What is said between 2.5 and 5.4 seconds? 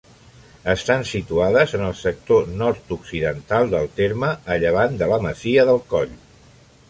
nord-occidental del terme, a llevant de la